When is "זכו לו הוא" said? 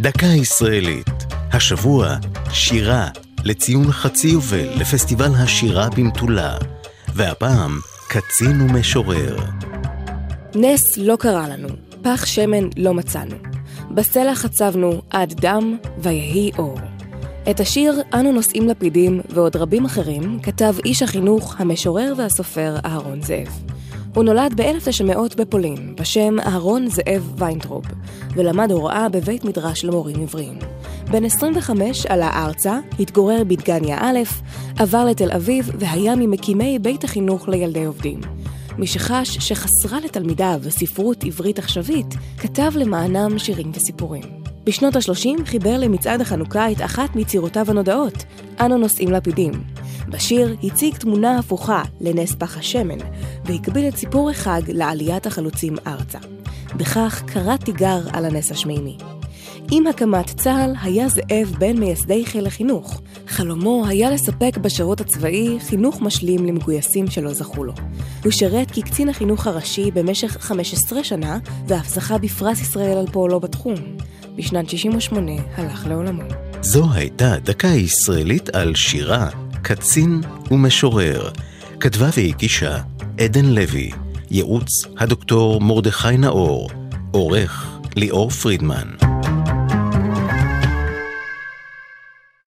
67.32-68.32